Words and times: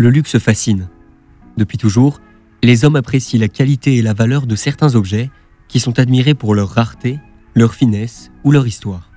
Le 0.00 0.08
luxe 0.08 0.38
fascine. 0.38 0.88
Depuis 1.58 1.76
toujours, 1.76 2.22
les 2.62 2.86
hommes 2.86 2.96
apprécient 2.96 3.38
la 3.38 3.48
qualité 3.48 3.96
et 3.96 4.02
la 4.02 4.14
valeur 4.14 4.46
de 4.46 4.56
certains 4.56 4.94
objets 4.94 5.28
qui 5.68 5.78
sont 5.78 5.98
admirés 5.98 6.32
pour 6.32 6.54
leur 6.54 6.70
rareté, 6.70 7.18
leur 7.54 7.74
finesse 7.74 8.30
ou 8.42 8.50
leur 8.50 8.66
histoire. 8.66 9.10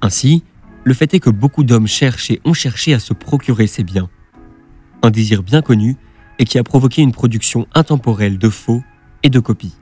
Ainsi, 0.00 0.44
le 0.84 0.94
fait 0.94 1.12
est 1.12 1.18
que 1.18 1.28
beaucoup 1.28 1.64
d'hommes 1.64 1.88
cherchent 1.88 2.30
et 2.30 2.40
ont 2.44 2.52
cherché 2.52 2.94
à 2.94 3.00
se 3.00 3.12
procurer 3.14 3.66
ces 3.66 3.82
biens. 3.82 4.08
Un 5.02 5.10
désir 5.10 5.42
bien 5.42 5.60
connu 5.60 5.96
et 6.38 6.44
qui 6.44 6.56
a 6.56 6.62
provoqué 6.62 7.02
une 7.02 7.10
production 7.10 7.66
intemporelle 7.74 8.38
de 8.38 8.48
faux 8.48 8.84
et 9.24 9.28
de 9.28 9.40
copies. 9.40 9.74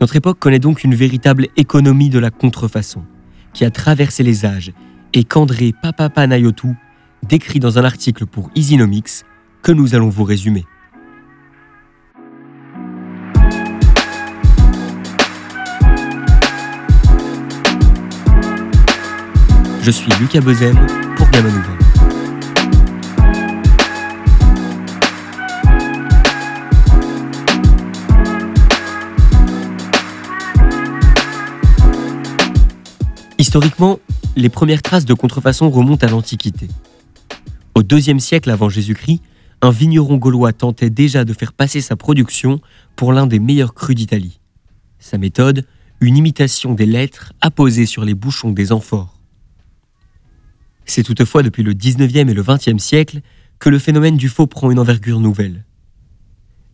Notre 0.00 0.14
époque 0.14 0.38
connaît 0.38 0.60
donc 0.60 0.84
une 0.84 0.94
véritable 0.94 1.48
économie 1.56 2.08
de 2.08 2.20
la 2.20 2.30
contrefaçon, 2.30 3.02
qui 3.52 3.64
a 3.64 3.72
traversé 3.72 4.22
les 4.22 4.46
âges 4.46 4.72
et 5.12 5.24
qu'André 5.24 5.72
Papapanayotou 5.82 6.76
décrit 7.24 7.58
dans 7.58 7.78
un 7.78 7.84
article 7.84 8.26
pour 8.26 8.50
Easynomics 8.54 9.24
que 9.62 9.72
nous 9.72 9.94
allons 9.94 10.08
vous 10.08 10.24
résumer. 10.24 10.64
Je 19.82 19.90
suis 19.90 20.10
Lucas 20.20 20.40
Bezem 20.40 20.76
pour 21.16 21.28
Gamma 21.30 21.50
Nouvelle. 21.50 21.78
Historiquement, 33.38 33.98
les 34.36 34.48
premières 34.48 34.82
traces 34.82 35.04
de 35.04 35.14
contrefaçon 35.14 35.70
remontent 35.70 36.06
à 36.06 36.10
l'Antiquité. 36.10 36.68
Au 37.74 37.82
IIe 37.82 38.20
siècle 38.20 38.50
avant 38.50 38.68
Jésus-Christ, 38.68 39.20
un 39.60 39.70
vigneron 39.70 40.16
gaulois 40.16 40.52
tentait 40.52 40.90
déjà 40.90 41.24
de 41.24 41.32
faire 41.32 41.52
passer 41.52 41.80
sa 41.80 41.96
production 41.96 42.60
pour 42.94 43.12
l'un 43.12 43.26
des 43.26 43.40
meilleurs 43.40 43.74
crus 43.74 43.96
d'Italie. 43.96 44.40
Sa 44.98 45.18
méthode, 45.18 45.66
une 46.00 46.16
imitation 46.16 46.74
des 46.74 46.86
lettres 46.86 47.32
apposées 47.40 47.86
sur 47.86 48.04
les 48.04 48.14
bouchons 48.14 48.52
des 48.52 48.72
amphores. 48.72 49.18
C'est 50.84 51.02
toutefois 51.02 51.42
depuis 51.42 51.62
le 51.62 51.72
19e 51.72 52.28
et 52.28 52.34
le 52.34 52.42
20e 52.42 52.78
siècle 52.78 53.20
que 53.58 53.70
le 53.70 53.78
phénomène 53.78 54.16
du 54.16 54.28
faux 54.28 54.46
prend 54.46 54.70
une 54.70 54.78
envergure 54.78 55.18
nouvelle. 55.18 55.64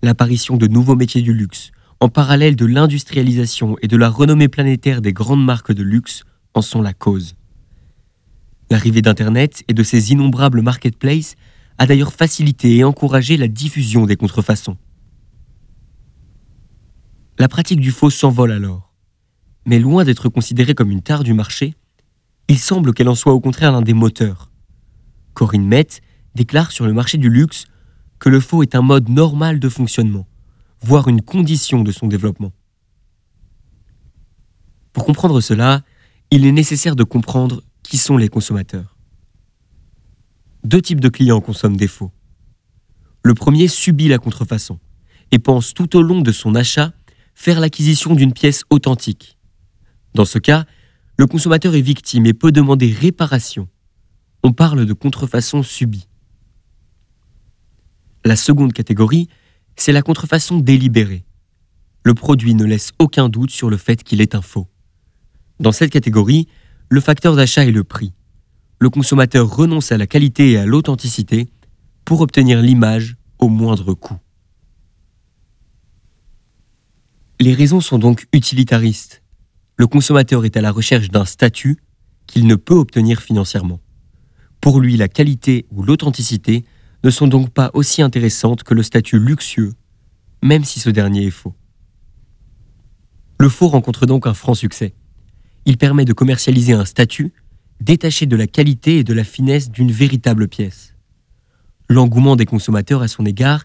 L'apparition 0.03 0.57
de 0.57 0.67
nouveaux 0.67 0.97
métiers 0.97 1.23
du 1.23 1.33
luxe, 1.33 1.70
en 2.01 2.09
parallèle 2.09 2.57
de 2.57 2.67
l'industrialisation 2.67 3.77
et 3.83 3.89
de 3.89 3.97
la 3.97 4.09
renommée 4.09 4.48
planétaire 4.48 5.01
des 5.01 5.12
grandes 5.12 5.45
marques 5.45 5.73
de 5.73 5.83
luxe, 5.83 6.25
en 6.55 6.62
sont 6.62 6.83
la 6.83 6.92
cause. 6.92 7.37
L'arrivée 8.71 9.03
d'Internet 9.03 9.65
et 9.67 9.75
de 9.75 9.83
ses 9.83 10.13
innombrables 10.13 10.63
marketplaces 10.63 11.35
a 11.79 11.87
d'ailleurs 11.87 12.13
facilité 12.13 12.77
et 12.77 12.85
encouragé 12.85 13.37
la 13.37 13.49
diffusion 13.49 14.07
des 14.07 14.17
contrefaçons. 14.17 14.77
La 17.39 17.48
pratique 17.48 17.81
du 17.81 17.91
faux 17.91 18.11
s'envole 18.11 18.53
alors. 18.53 18.95
Mais 19.67 19.79
loin 19.79 20.05
d'être 20.05 20.29
considérée 20.29 20.75
comme 20.75 20.91
une 20.91 21.03
tare 21.03 21.25
du 21.25 21.35
marché, 21.35 21.75
il 22.48 22.59
semble 22.59 22.95
qu'elle 22.95 23.09
en 23.09 23.15
soit 23.15 23.33
au 23.33 23.41
contraire 23.41 23.73
l'un 23.73 23.83
des 23.83 23.95
moteurs. 23.95 24.51
Corinne 25.35 25.67
Met 25.67 25.87
déclare 26.35 26.71
sur 26.71 26.87
le 26.87 26.93
marché 26.93 27.19
du 27.19 27.29
luxe 27.29 27.67
que 28.19 28.29
le 28.29 28.41
faux 28.41 28.63
est 28.63 28.75
un 28.75 28.83
mode 28.83 29.09
normal 29.09 29.59
de 29.59 29.69
fonctionnement, 29.69 30.27
voire 30.83 31.09
une 31.09 31.23
condition 31.23 31.83
de 31.83 31.93
son 31.93 32.07
développement. 32.07 32.53
Pour 34.93 35.05
comprendre 35.05 35.41
cela, 35.41 35.83
il 36.31 36.45
est 36.45 36.53
nécessaire 36.53 36.95
de 36.95 37.05
comprendre 37.05 37.63
qui 37.91 37.98
sont 37.98 38.16
les 38.16 38.28
consommateurs. 38.28 38.96
Deux 40.62 40.80
types 40.80 41.00
de 41.00 41.08
clients 41.08 41.41
consomment 41.41 41.77
des 41.77 41.88
faux. 41.88 42.12
Le 43.24 43.34
premier 43.34 43.66
subit 43.66 44.06
la 44.06 44.19
contrefaçon 44.19 44.78
et 45.33 45.40
pense 45.40 45.74
tout 45.74 45.96
au 45.96 46.02
long 46.02 46.20
de 46.20 46.30
son 46.30 46.55
achat 46.55 46.92
faire 47.34 47.58
l'acquisition 47.58 48.14
d'une 48.14 48.33
pièce 48.33 48.62
authentique. 48.70 49.36
Dans 50.14 50.24
ce 50.24 50.39
cas, 50.39 50.67
le 51.18 51.27
consommateur 51.27 51.74
est 51.74 51.80
victime 51.80 52.27
et 52.27 52.33
peut 52.33 52.52
demander 52.52 52.92
réparation. 52.92 53.68
On 54.45 54.52
parle 54.52 54.86
de 54.86 54.92
contrefaçon 54.92 55.64
subie. 55.64 56.06
La 58.24 58.36
seconde 58.36 58.73
catégorie, 58.73 59.27
c'est 59.74 59.92
la 59.92 60.02
contrefaçon 60.02 60.61
délibérée. 60.61 61.24
Le 62.05 62.14
produit 62.14 62.55
ne 62.55 62.64
laisse 62.64 62.92
aucun 63.00 63.29
doute 63.29 63.50
sur 63.50 63.68
le 63.68 63.77
fait 63.77 64.05
qu'il 64.05 64.20
est 64.20 64.36
un 64.36 64.42
faux. 64.42 64.68
Dans 65.58 65.73
cette 65.73 65.90
catégorie, 65.90 66.46
le 66.90 67.01
facteur 67.01 67.34
d'achat 67.34 67.64
est 67.64 67.73
le 67.73 67.84
prix. 67.84 68.12
Le 68.78 68.90
consommateur 68.90 69.48
renonce 69.48 69.92
à 69.92 69.96
la 69.96 70.06
qualité 70.06 70.52
et 70.52 70.58
à 70.58 70.67
l'authenticité 70.67 71.48
pour 72.05 72.20
obtenir 72.20 72.61
l'image 72.61 73.17
au 73.39 73.48
moindre 73.48 73.95
coût. 73.95 74.18
Les 77.40 77.55
raisons 77.55 77.80
sont 77.80 77.98
donc 77.98 78.27
utilitaristes 78.34 79.23
le 79.80 79.86
consommateur 79.86 80.45
est 80.45 80.58
à 80.58 80.61
la 80.61 80.73
recherche 80.73 81.08
d'un 81.08 81.24
statut 81.24 81.79
qu'il 82.27 82.46
ne 82.46 82.55
peut 82.55 82.74
obtenir 82.74 83.23
financièrement. 83.23 83.80
Pour 84.61 84.79
lui, 84.79 84.98
la 84.98 85.08
qualité 85.08 85.64
ou 85.70 85.83
l'authenticité 85.83 86.67
ne 87.02 87.08
sont 87.08 87.29
donc 87.29 87.48
pas 87.48 87.70
aussi 87.73 88.02
intéressantes 88.02 88.62
que 88.62 88.74
le 88.74 88.83
statut 88.83 89.18
luxueux, 89.18 89.73
même 90.42 90.64
si 90.64 90.80
ce 90.80 90.90
dernier 90.90 91.24
est 91.24 91.30
faux. 91.30 91.55
Le 93.39 93.48
faux 93.48 93.68
rencontre 93.68 94.05
donc 94.05 94.27
un 94.27 94.34
franc 94.34 94.52
succès. 94.52 94.92
Il 95.67 95.77
permet 95.77 96.05
de 96.05 96.13
commercialiser 96.13 96.73
un 96.73 96.85
statut 96.85 97.33
détaché 97.81 98.27
de 98.27 98.37
la 98.37 98.47
qualité 98.47 98.98
et 98.98 99.05
de 99.05 99.15
la 99.15 99.25
finesse 99.25 99.71
d'une 99.71 99.91
véritable 99.91 100.48
pièce. 100.48 100.95
L'engouement 101.89 102.37
des 102.37 102.47
consommateurs 102.47 103.03
à 103.03 103.09
son 103.09 103.25
égard 103.25 103.65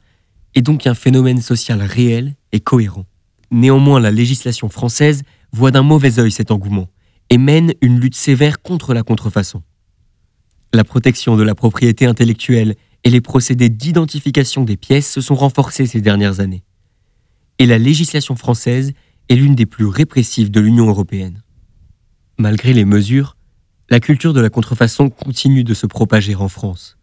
est 0.56 0.62
donc 0.62 0.88
un 0.88 0.94
phénomène 0.94 1.42
social 1.42 1.82
réel 1.82 2.36
et 2.52 2.60
cohérent. 2.60 3.06
Néanmoins, 3.52 4.00
la 4.00 4.12
législation 4.12 4.70
française 4.70 5.24
voit 5.52 5.72
d'un 5.72 5.84
mauvais 5.84 6.20
œil 6.20 6.32
cet 6.32 6.52
engouement 6.52 6.88
et 7.30 7.38
mène 7.38 7.74
une 7.82 8.00
lutte 8.00 8.16
sévère 8.16 8.62
contre 8.62 8.94
la 8.94 9.04
contrefaçon. 9.04 9.64
La 10.74 10.84
protection 10.84 11.36
de 11.38 11.44
la 11.44 11.56
propriété 11.56 12.06
intellectuelle 12.06 12.76
et 13.04 13.10
les 13.10 13.22
procédés 13.22 13.70
d'identification 13.70 14.64
des 14.64 14.78
pièces 14.78 15.12
se 15.12 15.22
sont 15.22 15.36
renforcés 15.36 15.86
ces 15.86 16.02
dernières 16.02 16.40
années. 16.40 16.64
Et 17.60 17.66
la 17.66 17.78
législation 17.78 18.36
française 18.36 18.94
est 19.30 19.36
l'une 19.36 19.56
des 19.56 19.66
plus 19.66 19.86
répressives 19.86 20.52
de 20.52 20.60
l'Union 20.60 20.88
européenne. 20.88 21.44
Malgré 22.38 22.74
les 22.74 22.84
mesures, 22.84 23.38
la 23.90 24.02
culture 24.02 24.34
de 24.34 24.42
la 24.42 24.50
contrefaçon 24.50 25.10
continue 25.10 25.64
de 25.64 25.74
se 25.74 25.88
propager 25.88 26.36
en 26.36 26.50
France. 26.50 26.98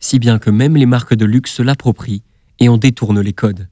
Si 0.00 0.18
bien 0.18 0.40
que 0.40 0.50
même 0.50 0.76
les 0.76 0.86
marques 0.86 1.14
de 1.14 1.24
luxe 1.24 1.60
l'approprient 1.60 2.24
et 2.58 2.68
en 2.68 2.76
détournent 2.76 3.20
les 3.20 3.32
codes. 3.32 3.68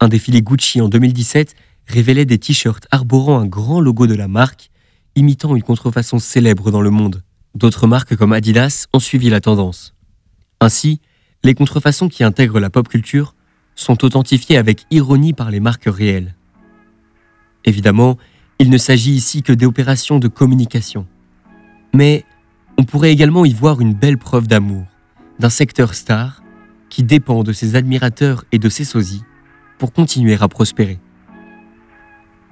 Un 0.00 0.08
défilé 0.08 0.40
Gucci 0.40 0.80
en 0.80 0.88
2017 0.88 1.54
révélait 1.86 2.24
des 2.24 2.38
t-shirts 2.38 2.86
arborant 2.90 3.38
un 3.38 3.46
grand 3.46 3.80
logo 3.80 4.06
de 4.06 4.14
la 4.14 4.26
marque, 4.26 4.70
imitant 5.16 5.54
une 5.54 5.62
contrefaçon 5.62 6.18
célèbre 6.18 6.70
dans 6.70 6.82
le 6.82 6.90
monde. 6.90 7.22
D'autres 7.54 7.86
marques 7.86 8.16
comme 8.16 8.32
Adidas 8.32 8.86
ont 8.94 9.00
suivi 9.00 9.28
la 9.28 9.40
tendance. 9.40 9.94
Ainsi, 10.60 11.00
les 11.44 11.54
contrefaçons 11.54 12.08
qui 12.08 12.24
intègrent 12.24 12.60
la 12.60 12.70
pop 12.70 12.88
culture 12.88 13.34
sont 13.74 14.04
authentifiées 14.04 14.56
avec 14.56 14.86
ironie 14.90 15.34
par 15.34 15.50
les 15.50 15.60
marques 15.60 15.88
réelles. 15.88 16.34
Évidemment, 17.64 18.16
il 18.58 18.70
ne 18.70 18.78
s'agit 18.78 19.12
ici 19.12 19.42
que 19.42 19.52
d'opérations 19.52 20.18
de 20.18 20.28
communication. 20.28 21.06
Mais 21.94 22.24
on 22.78 22.84
pourrait 22.84 23.12
également 23.12 23.44
y 23.44 23.52
voir 23.52 23.80
une 23.80 23.94
belle 23.94 24.18
preuve 24.18 24.46
d'amour, 24.46 24.84
d'un 25.38 25.50
secteur 25.50 25.94
star 25.94 26.42
qui 26.88 27.02
dépend 27.02 27.42
de 27.42 27.52
ses 27.52 27.74
admirateurs 27.74 28.44
et 28.52 28.58
de 28.58 28.68
ses 28.68 28.84
sosies 28.84 29.22
pour 29.78 29.92
continuer 29.92 30.36
à 30.40 30.48
prospérer. 30.48 30.98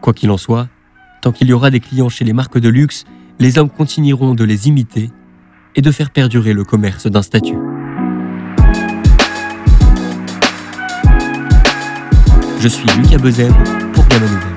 Quoi 0.02 0.12
qu'il 0.12 0.30
en 0.30 0.36
soit, 0.36 0.68
tant 1.22 1.32
qu'il 1.32 1.48
y 1.48 1.52
aura 1.52 1.70
des 1.70 1.80
clients 1.80 2.10
chez 2.10 2.24
les 2.24 2.34
marques 2.34 2.58
de 2.58 2.68
luxe, 2.68 3.04
les 3.38 3.58
hommes 3.58 3.70
continueront 3.70 4.34
de 4.34 4.44
les 4.44 4.68
imiter 4.68 5.10
et 5.74 5.80
de 5.80 5.90
faire 5.90 6.10
perdurer 6.10 6.52
le 6.52 6.64
commerce 6.64 7.06
d'un 7.06 7.22
statut. 7.22 7.56
Je 12.60 12.68
suis 12.68 12.86
Lucas 12.98 13.18
Bezem 13.18 13.52
pour 13.92 14.06
Gamma 14.06 14.26
Nouvelle. 14.26 14.53